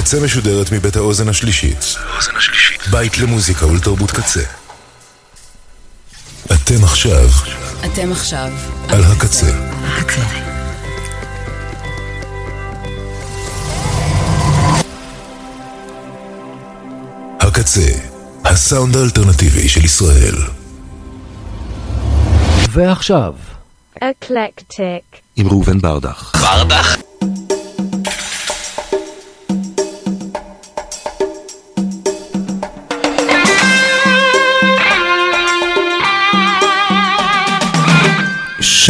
[0.00, 1.94] הקצה משודרת מבית האוזן השלישית.
[2.90, 4.40] בית למוזיקה ולתרבות קצה.
[6.44, 7.28] אתם עכשיו.
[7.84, 8.52] אתם עכשיו.
[8.88, 9.46] על הקצה.
[9.98, 10.22] הקצה.
[17.40, 17.92] הקצה,
[18.44, 20.36] הסאונד האלטרנטיבי של ישראל.
[22.70, 23.32] ועכשיו.
[24.00, 25.16] אקלקטיק.
[25.36, 26.32] עם ראובן ברדך.
[26.40, 27.09] ברדך?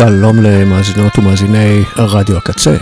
[0.00, 2.76] שלום למאזינות ומאזיני רדיו הקצה.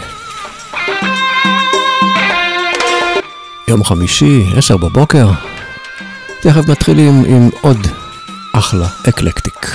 [3.69, 5.31] יום חמישי, עשר בבוקר,
[6.41, 7.79] תכף מתחילים עם עוד
[8.53, 9.67] אחלה אקלקטיק.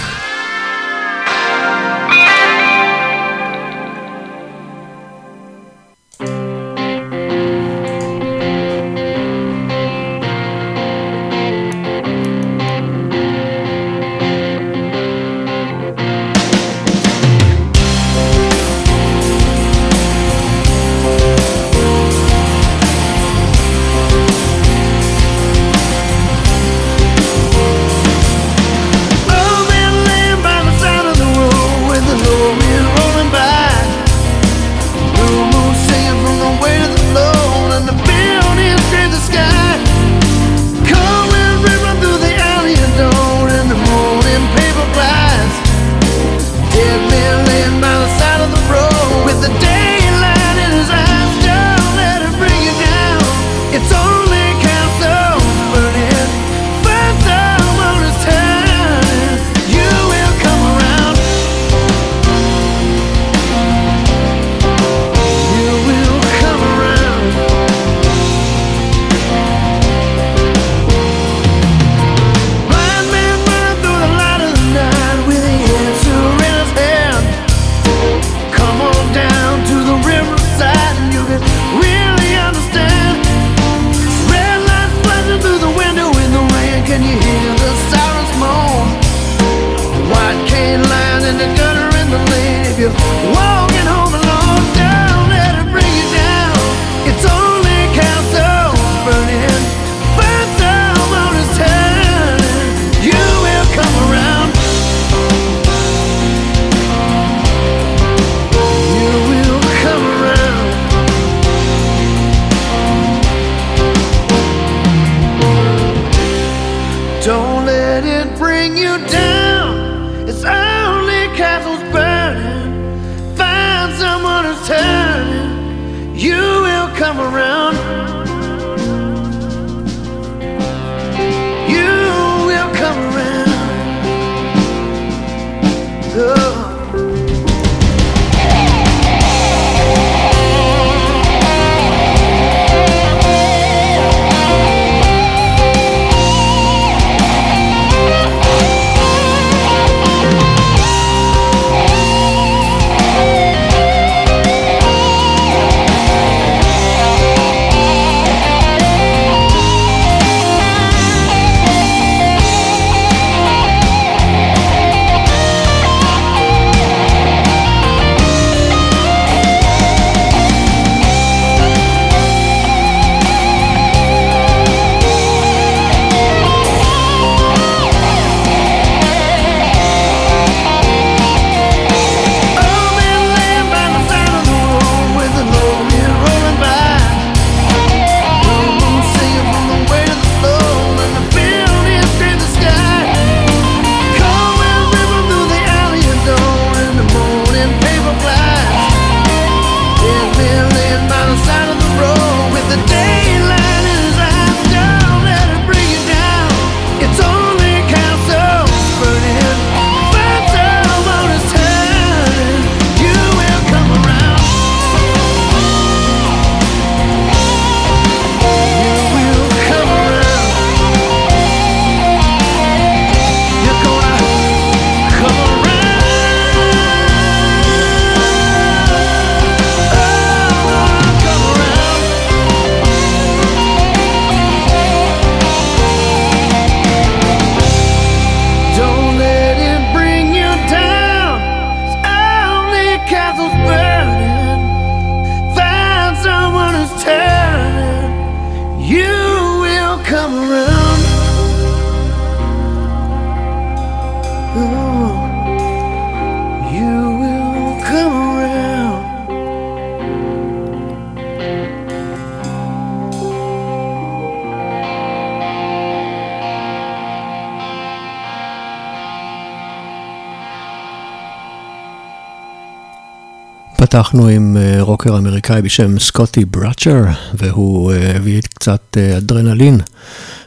[273.93, 277.03] פתחנו עם אה, רוקר אמריקאי בשם סקוטי בראצ'ר,
[277.33, 279.79] והוא אה, הביא קצת אה, אדרנלין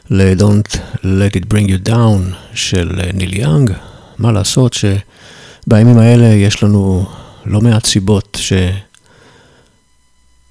[0.09, 3.71] ל-Don't Let It Bring You Down של ניל יאנג.
[4.17, 7.05] מה לעשות שבימים האלה יש לנו
[7.45, 8.53] לא מעט סיבות ש...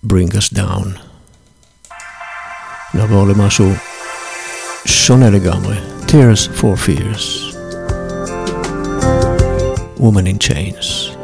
[0.07, 0.89] bring us down.
[2.95, 3.73] נעבור למשהו
[4.85, 5.77] שונה לגמרי,
[6.07, 7.57] Tears for Fears.
[9.99, 11.16] Woman in Chains.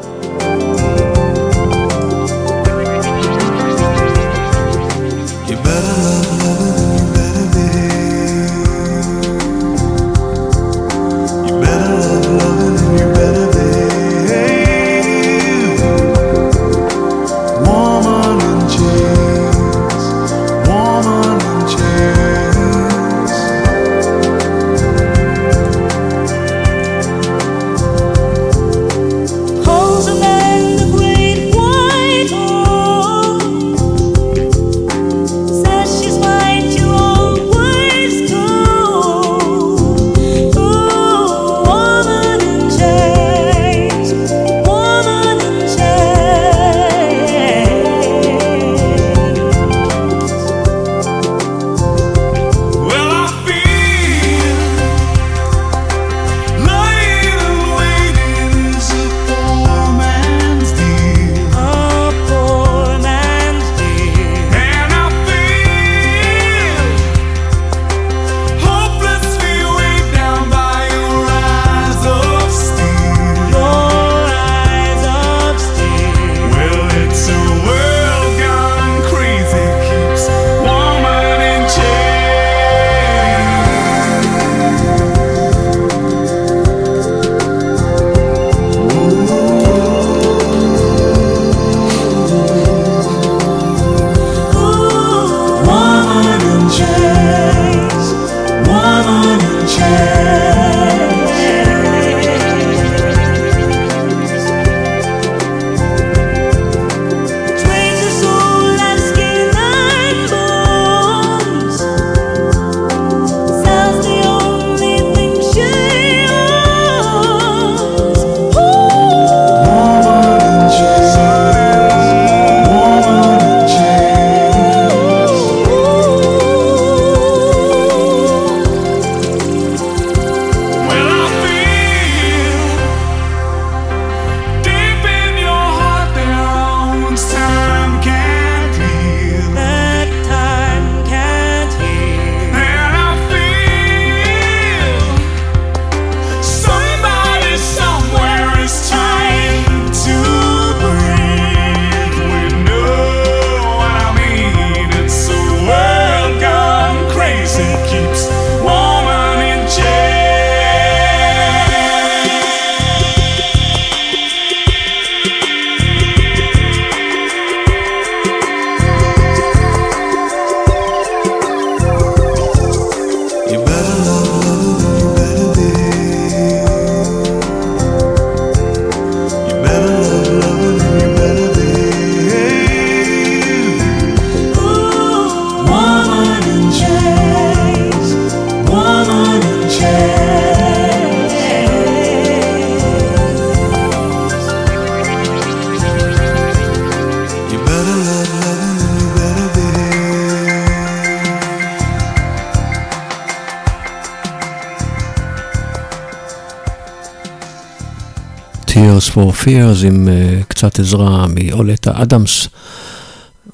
[208.73, 212.49] For Fears עם uh, קצת עזרה מאולטה אדמס,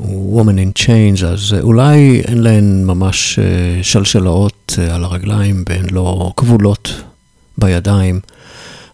[0.00, 3.42] Woman in Change, אז uh, אולי אין להן ממש uh,
[3.84, 7.02] שלשלאות uh, על הרגליים והן לא כבולות
[7.58, 8.20] בידיים,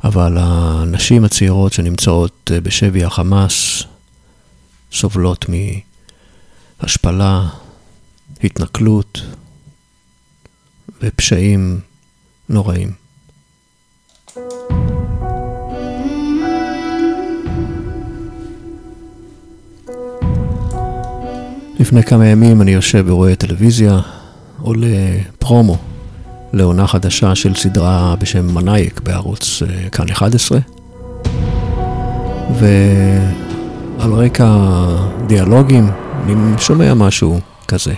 [0.05, 3.83] אבל הנשים הצעירות שנמצאות uh, בשבי החמאס
[4.93, 5.47] סובלות
[6.83, 7.49] מהשפלה,
[8.45, 9.21] התנכלות
[11.03, 11.81] ופשעים
[12.49, 13.04] נוראים.
[21.85, 24.01] לפני כמה ימים אני יושב ורואה טלוויזיה,
[24.61, 24.87] עולה
[25.39, 25.77] פרומו
[26.53, 30.59] לעונה חדשה של סדרה בשם מנאייק בערוץ אה, כאן 11.
[32.59, 34.59] ועל רקע
[35.27, 35.91] דיאלוגים
[36.27, 37.95] אני שומע משהו כזה.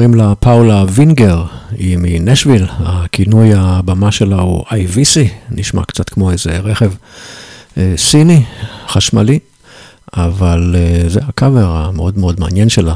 [0.00, 6.58] קוראים לה פאולה וינגר, היא מנשוויל, הכינוי הבמה שלה הוא IVC, נשמע קצת כמו איזה
[6.58, 6.92] רכב
[7.76, 8.42] אה, סיני,
[8.88, 9.38] חשמלי,
[10.16, 12.94] אבל אה, זה הקאבר המאוד מאוד מעניין שלה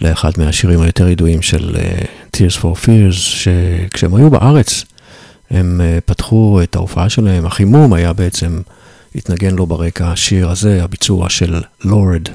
[0.00, 1.98] לאחד מהשירים היותר ידועים של אה,
[2.36, 4.84] Tears for Fears, שכשהם היו בארץ
[5.50, 8.60] הם פתחו את ההופעה שלהם, החימום היה בעצם,
[9.14, 12.28] התנגן לו ברקע השיר הזה, הביצוע של לורד.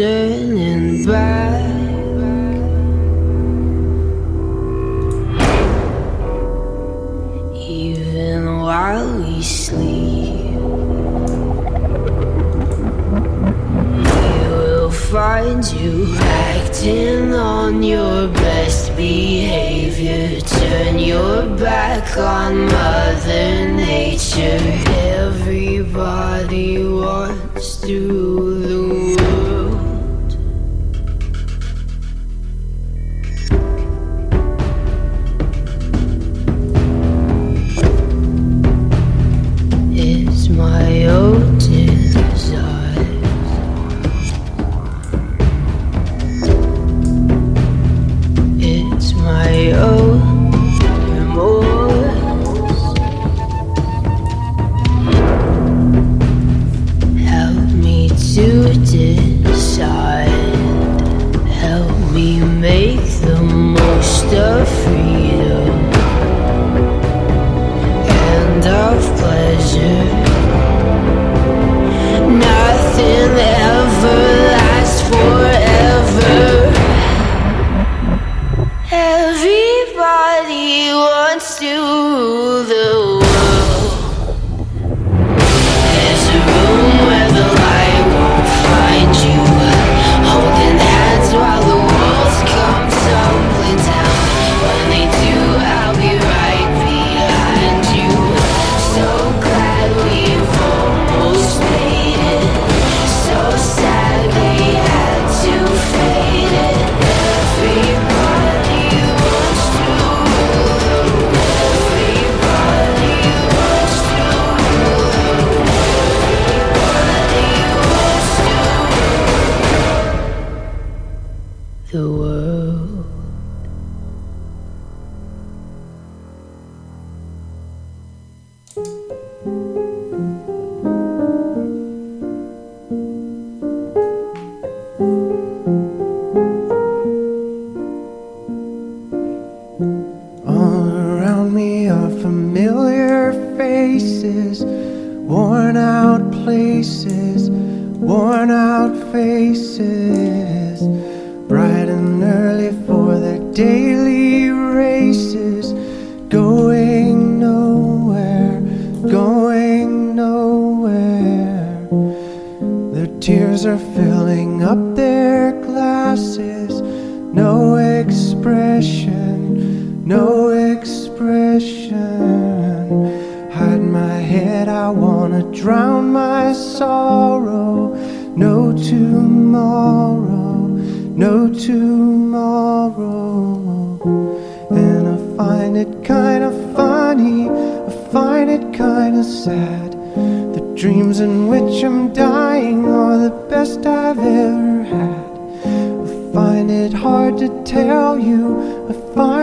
[0.00, 1.49] turning back.
[22.20, 24.69] on Mother Nature.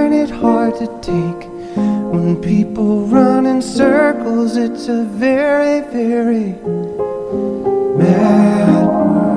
[0.07, 1.49] find it hard to take
[2.13, 4.55] when people run in circles.
[4.55, 6.53] It's a very, very
[7.97, 9.36] mad world.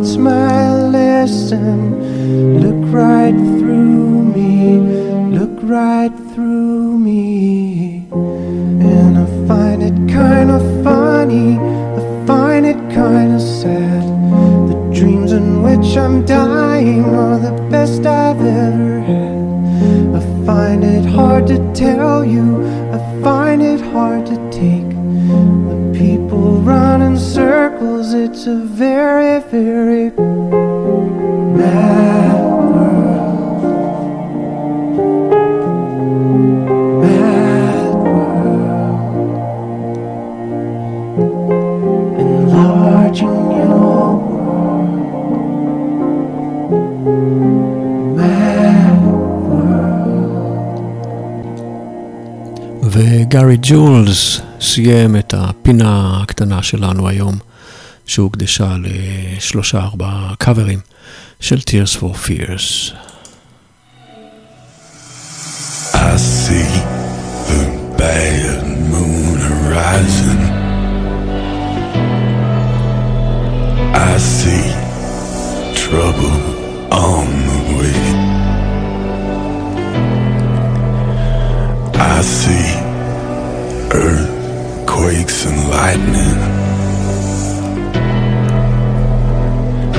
[0.00, 2.58] What's my lesson.
[2.58, 4.78] Look right through me,
[5.38, 8.06] look right through me.
[8.10, 14.04] And I find it kind of funny, I find it kind of sad.
[14.70, 20.16] The dreams in which I'm dying are the best I've ever had.
[20.16, 24.88] I find it hard to tell you, I find it hard to take.
[25.68, 29.29] The people run in circles, it's a very
[53.50, 57.38] וגארי ג'ולס סיים את הפינה הקטנה שלנו היום,
[58.06, 60.80] שהוקדשה לשלושה ארבעה קאברים
[61.40, 62.92] של Tears for Fears.
[65.94, 66.70] I see
[67.50, 67.62] the
[67.98, 70.40] bad moon horizon.
[74.10, 74.66] I see
[75.82, 76.40] trouble
[77.10, 78.00] on the way.
[82.14, 82.79] I see
[83.92, 86.38] earthquakes and lightning.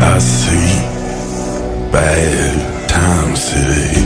[0.03, 4.00] I see bad times today.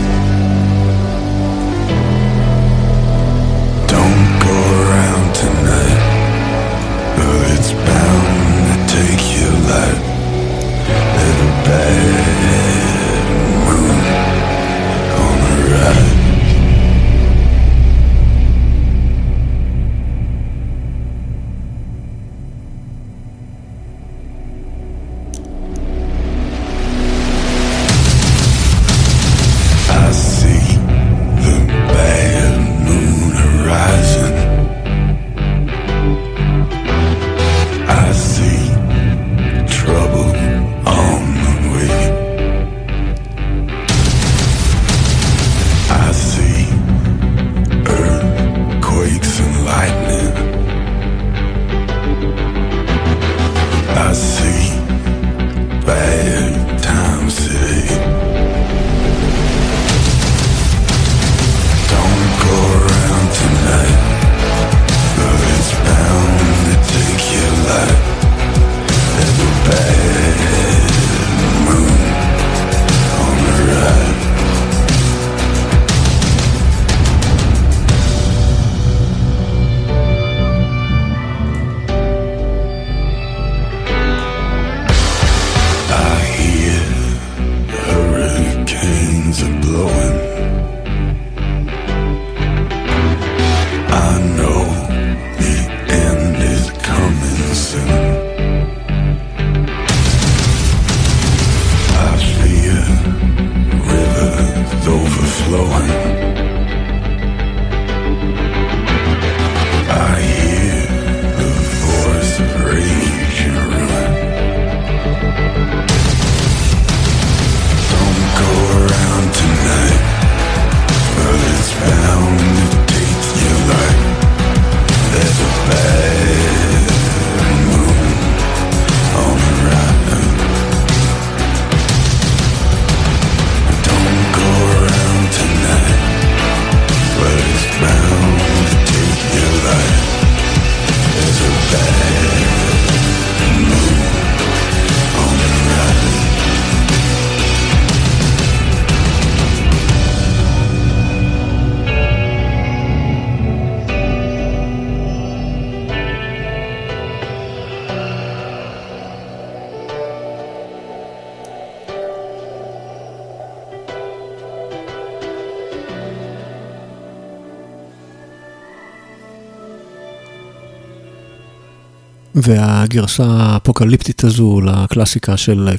[172.46, 175.70] והגרסה האפוקליפטית הזו לקלאסיקה של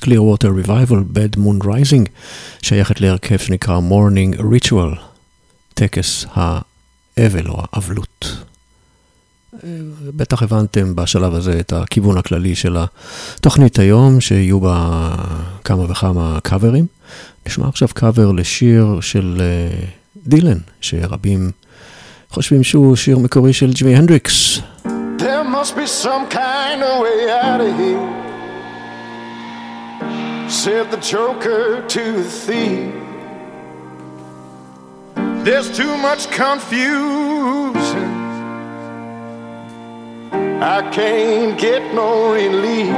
[0.00, 2.08] Clearwater Revival, Bad Moon Rising,
[2.62, 4.98] שייכת להרכב שנקרא Mourning Ritual,
[5.74, 8.36] טקס האבל או האבלות.
[10.16, 15.10] בטח הבנתם בשלב הזה את הכיוון הכללי של התוכנית היום, שיהיו בה
[15.64, 16.86] כמה וכמה קאברים.
[17.46, 19.86] נשמע עכשיו קאבר לשיר של אה,
[20.26, 21.50] דילן, שרבים
[22.30, 24.60] חושבים שהוא שיר מקורי של ג'ימי הנדריקס.
[25.62, 28.08] Must be some kind of way out of here.
[30.50, 32.92] said the joker to the thief.
[35.44, 36.90] There's too much confusion.
[40.60, 42.96] I can't get no relief.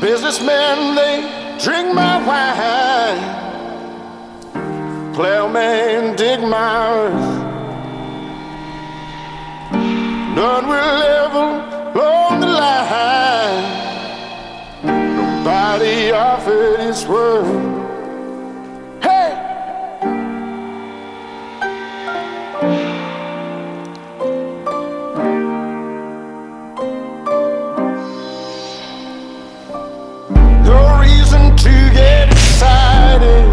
[0.00, 3.20] Businessmen, they drink my wine.
[5.12, 7.41] Plowman, dig my earth.
[10.34, 13.82] None will ever along the line.
[14.82, 17.44] Nobody offered his word.
[19.02, 19.36] Hey!
[30.64, 33.44] No reason to get excited.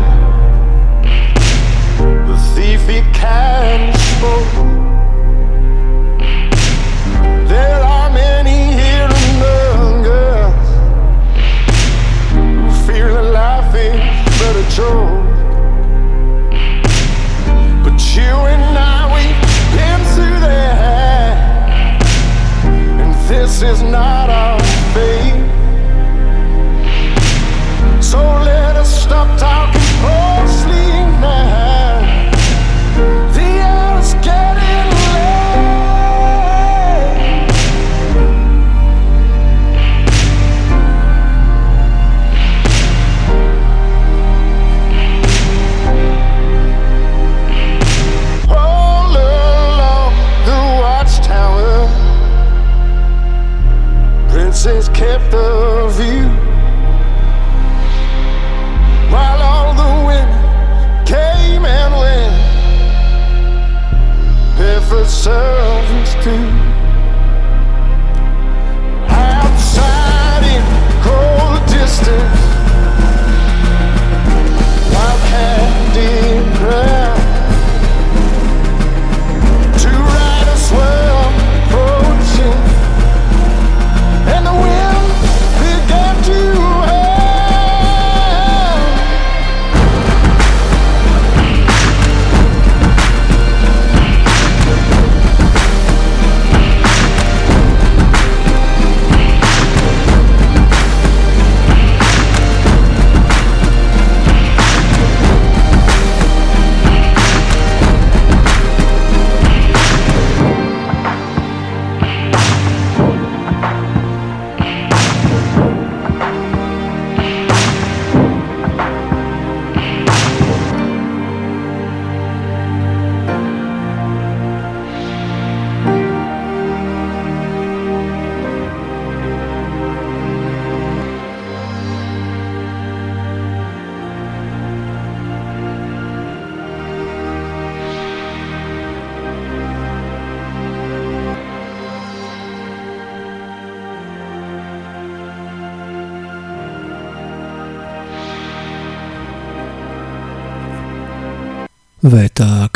[2.25, 4.78] The thief he kind of spoke.
[14.77, 15.29] But.
[18.15, 19.41] You and I, we've
[19.77, 22.01] been through that,
[22.65, 24.59] and this is not our
[24.93, 25.45] fate.
[28.03, 30.48] So let us stop talking falsely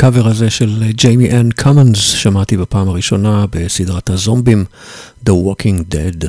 [0.03, 4.65] הקאבר הזה של Jamie N Commons שמעתי בפעם הראשונה בסדרת הזומבים
[5.25, 6.27] The Walking Dead.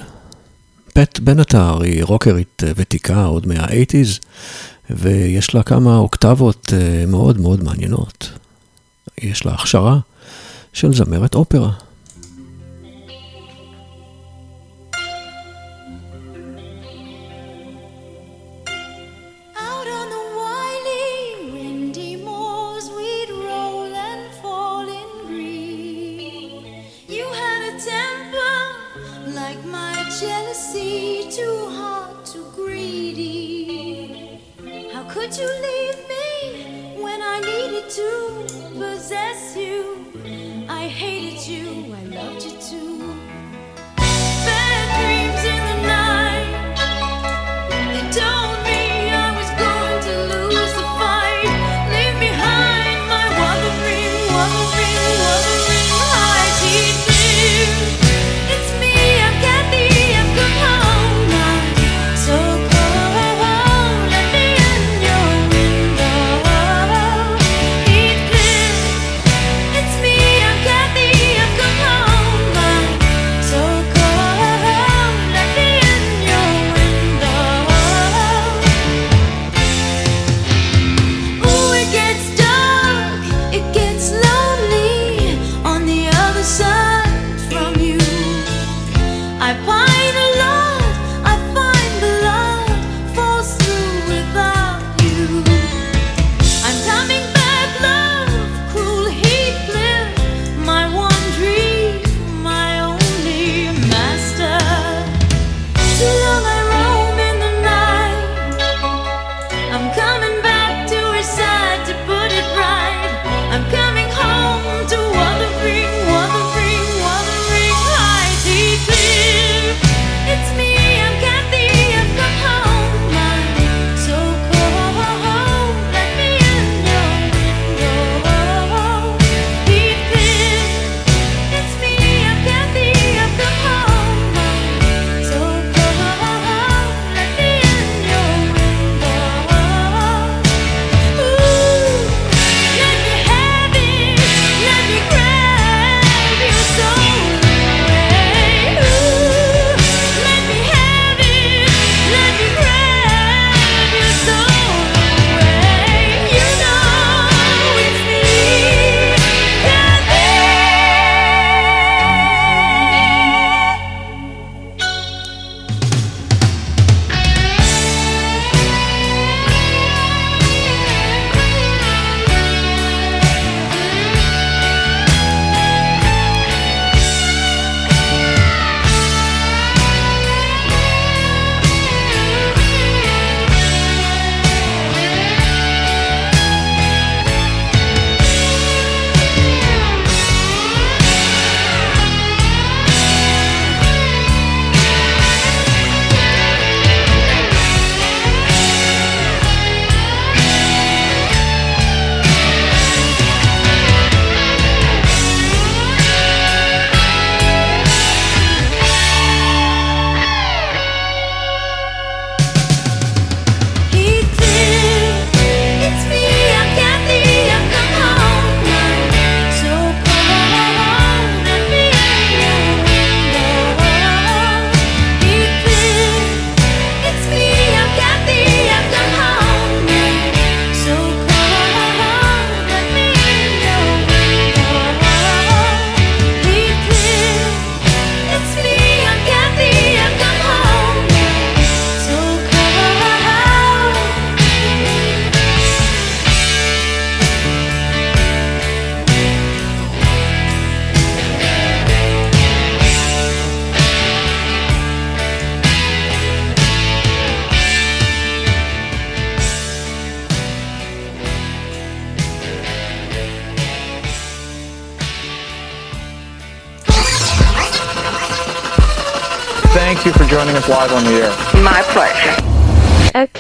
[0.92, 4.20] פט בנטר היא רוקרית ותיקה עוד מה-80's
[4.90, 8.30] ויש לה כמה אוקטבות אה, מאוד מאוד מעניינות.
[9.22, 9.98] יש לה הכשרה
[10.72, 11.70] של זמרת אופרה.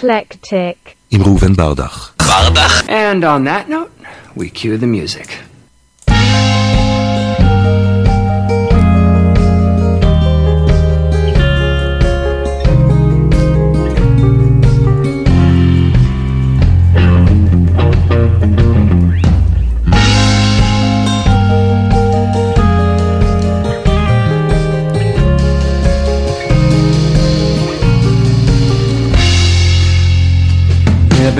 [0.04, 0.96] eclectic.
[1.10, 2.14] Imruven Bardach.
[2.18, 2.88] Bardach.
[2.88, 3.90] And on that note,
[4.34, 5.38] we cue the music.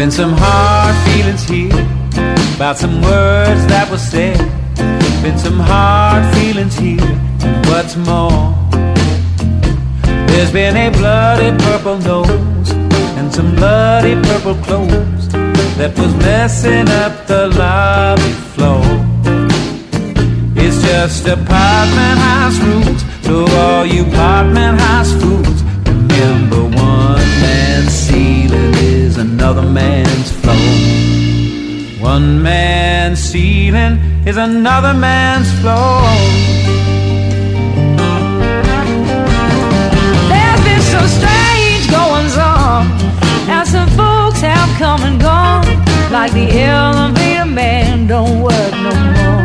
[0.05, 1.81] Been some hard feelings here
[2.57, 4.37] about some words that were said.
[5.23, 8.53] Been some hard feelings here, and what's more,
[10.29, 12.71] there's been a bloody purple nose
[13.17, 15.29] and some bloody purple clothes
[15.79, 18.85] that was messing up the lobby floor.
[20.55, 25.64] It's just apartment house rules, so all you apartment house fools,
[32.25, 36.01] One man's ceiling is another man's floor.
[40.31, 42.87] There's been some strange goings on,
[43.55, 45.67] and some folks have come and gone,
[46.11, 49.45] like the elevator man don't work no more.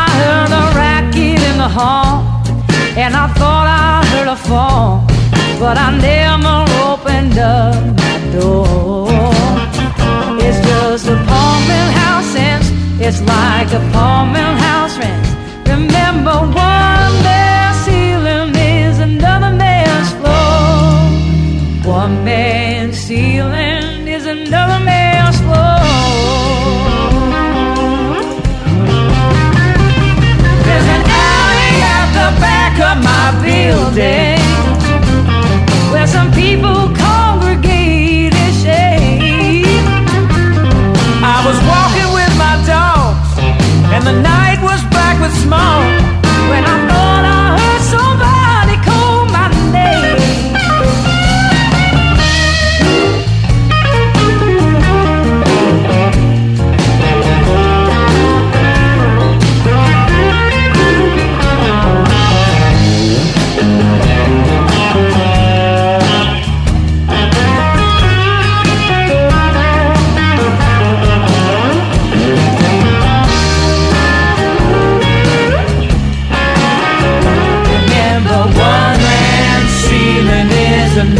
[0.00, 2.44] I heard a racket in the hall,
[2.94, 5.06] and I thought I heard a fall,
[5.58, 9.25] but I never opened up my door.
[10.46, 12.68] It's just a apartment house rents.
[13.00, 15.30] It's like a apartment house rents.
[15.68, 21.92] Remember, one man's ceiling is another man's floor.
[21.92, 25.80] One man's ceiling is another man's floor.
[30.66, 34.35] There's an alley at the back of my building
[45.46, 45.95] small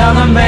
[0.07, 0.46] down the mountain.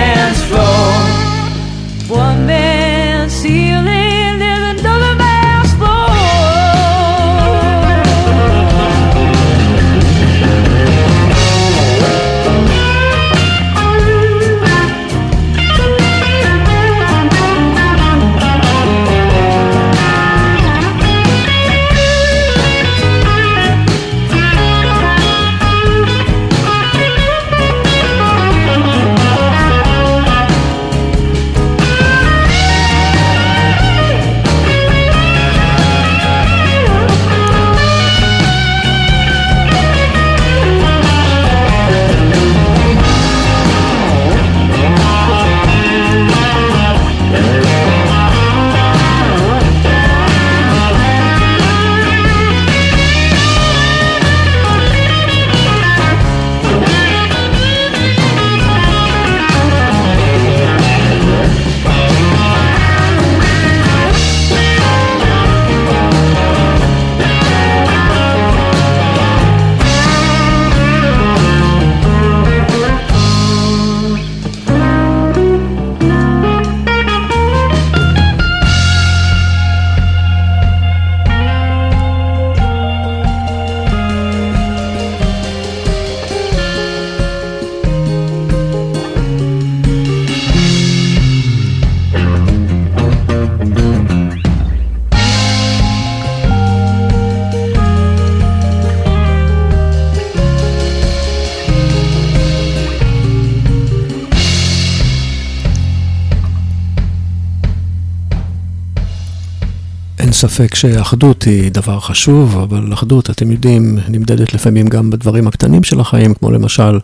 [110.39, 116.01] ספק שאחדות היא דבר חשוב, אבל אחדות, אתם יודעים, נמדדת לפעמים גם בדברים הקטנים של
[116.01, 116.99] החיים, כמו למשל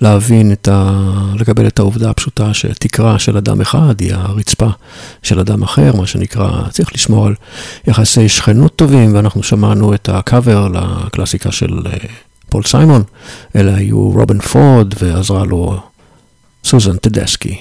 [0.00, 1.00] להבין את ה...
[1.34, 4.68] לקבל את העובדה הפשוטה שתקרה של אדם אחד היא הרצפה
[5.22, 7.34] של אדם אחר, מה שנקרא, צריך לשמור על
[7.86, 11.92] יחסי שכנות טובים, ואנחנו שמענו את הקאבר לקלאסיקה של אה,
[12.48, 13.02] פול סיימון,
[13.56, 15.80] אלה היו רובין פורד ועזרה לו
[16.64, 17.58] סוזן טדסקי,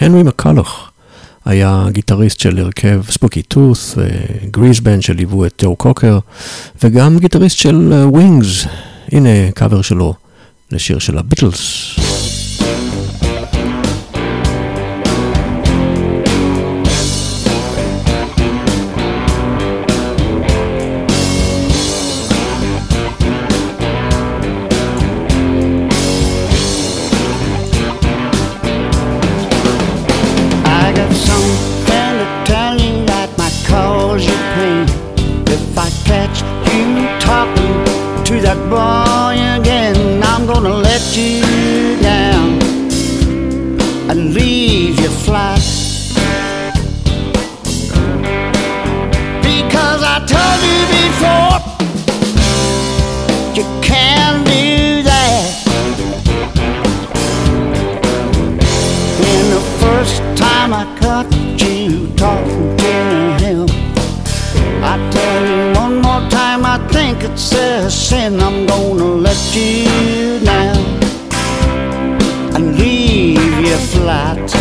[0.00, 0.90] הנרי מקלוך.
[1.48, 3.94] היה גיטריסט של הרכב Spooky Tooth,
[4.50, 6.18] Grease Band שליוו את ג'ו קוקר,
[6.82, 8.66] וגם גיטריסט של אה, Wings,
[9.12, 10.14] הנה קאבר שלו
[10.70, 12.17] לשיר של הביטלס.
[67.30, 70.76] it's sin, I'm gonna let you down
[72.54, 74.57] and leave you flat.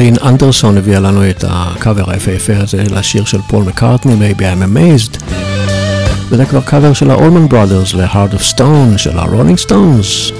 [0.00, 5.24] מרלין אנדרסון הביאה לנו את הקאבר היפהפה הזה לשיר של פול מקארטני, Maybe I'm Amazed.
[6.28, 10.32] וזה כבר קאבר של ה Allman Brothers ל-Heart of Stone של הרולינג סטונס.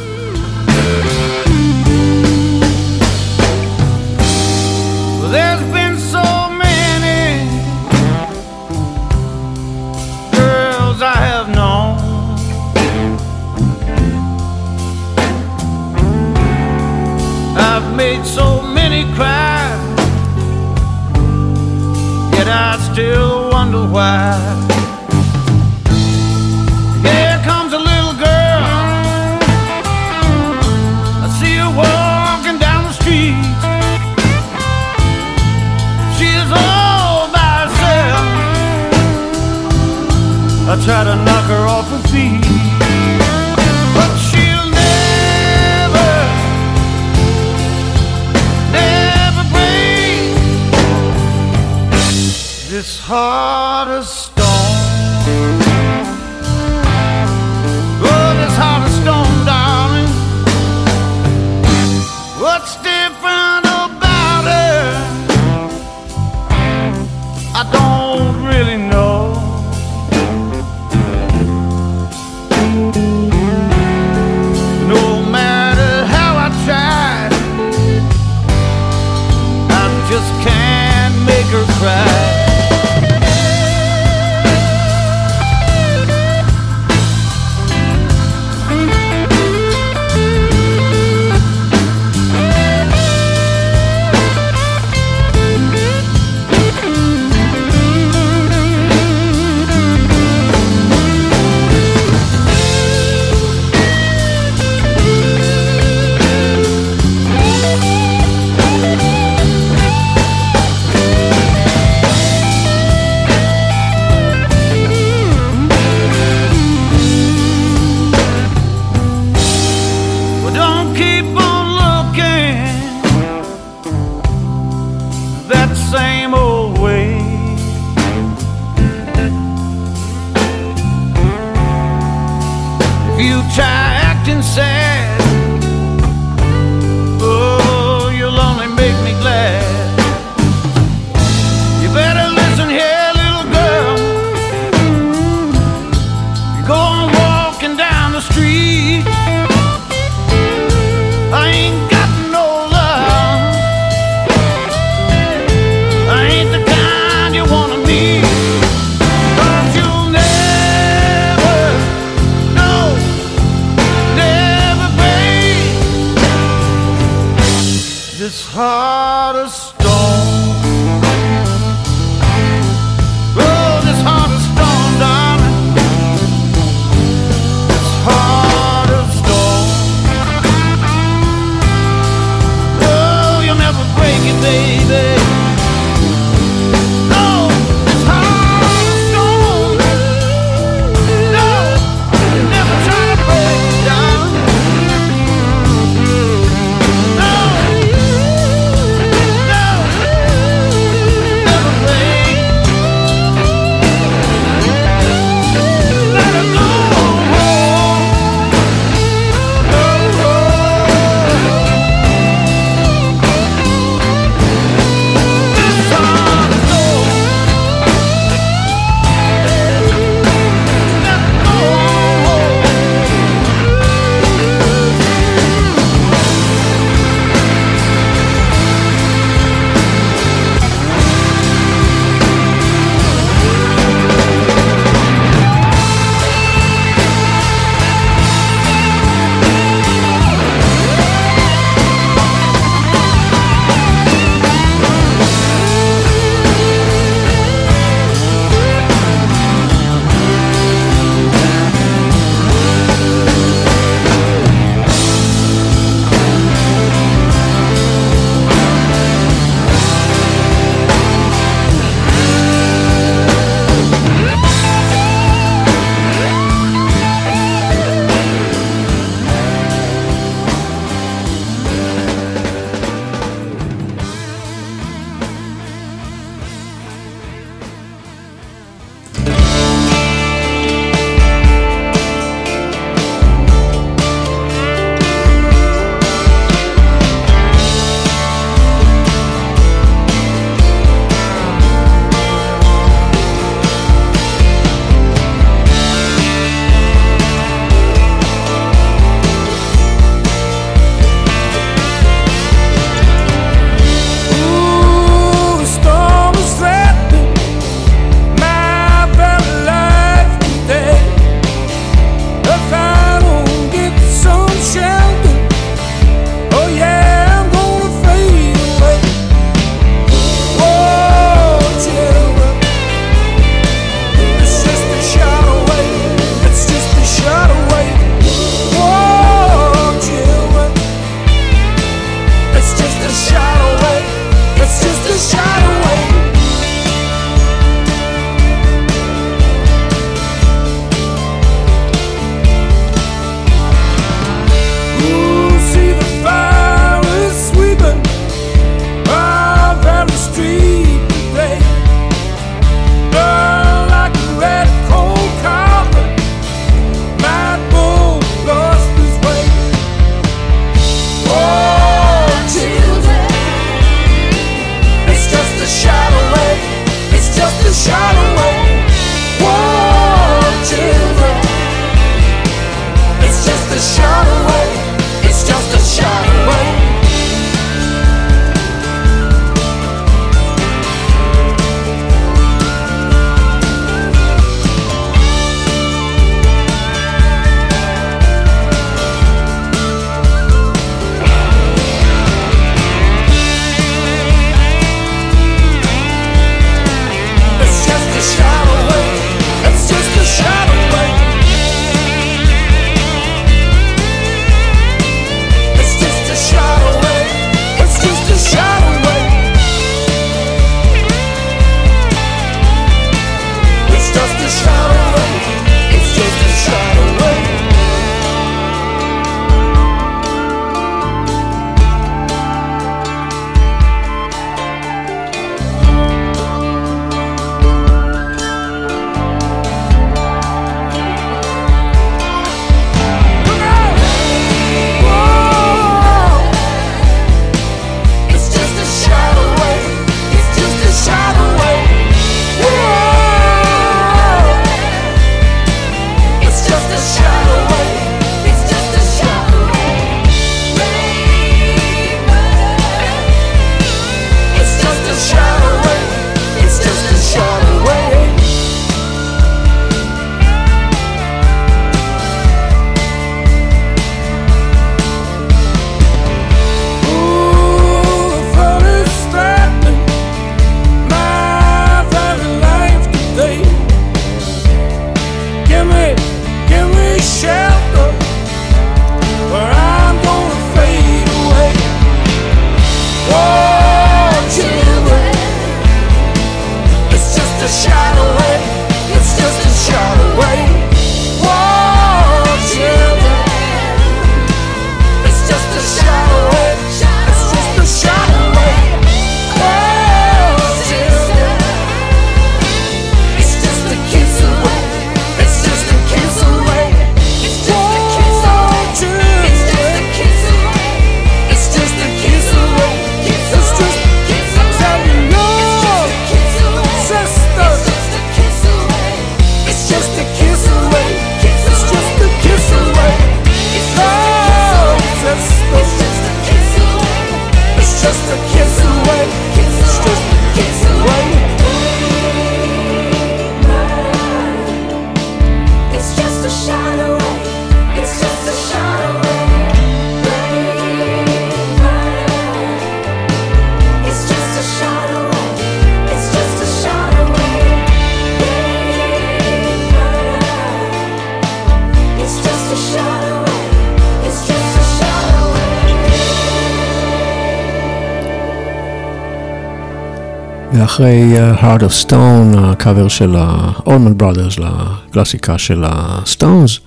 [560.80, 566.80] ואחרי uh, Heart of Stone, הקאבר של ה-Allman Brothers לקלאסיקה של ה-Stones,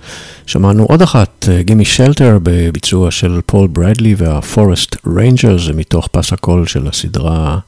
[0.46, 6.86] שמענו עוד אחת, Gimme Shelter, בביצוע של פול בריידי וה-Forest Rangers, מתוך פס הקול של
[6.88, 7.58] הסדרה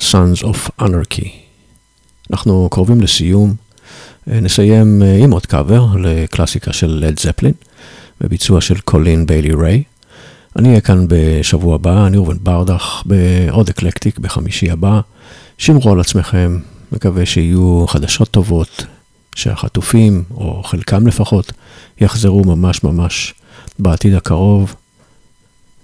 [0.00, 1.28] Sons of Anarchy.
[2.30, 3.54] אנחנו קרובים לסיום,
[4.30, 7.54] אה, נסיים עם עוד קאבר לקלאסיקה של לד זפלין,
[8.20, 9.82] בביצוע של קולין ביילי ריי.
[10.56, 15.00] אני אהיה כאן בשבוע הבא, אני ראובן ברדך, בעוד אקלקטיק בחמישי הבא.
[15.58, 16.58] שמרו על עצמכם,
[16.92, 18.86] מקווה שיהיו חדשות טובות,
[19.34, 21.52] שהחטופים, או חלקם לפחות,
[22.00, 23.34] יחזרו ממש ממש
[23.78, 24.74] בעתיד הקרוב.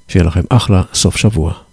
[0.09, 1.66] שיהיה לכם אחלה סוף שבוע.